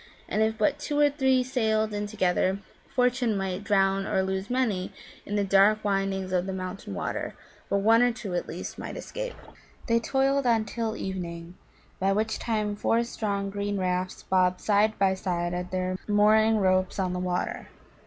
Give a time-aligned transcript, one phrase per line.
[0.27, 2.57] And if but two or three sailed in together,
[2.87, 4.91] Fortune might drown or lose many
[5.27, 7.35] in the dark windings of the mountain water,
[7.69, 9.35] but one or two at least might escape.
[9.85, 11.53] They toiled on till evening,
[11.99, 16.97] by which time four strong green rafts bobbed side by side at their mooring ropes
[16.97, 17.67] on the water.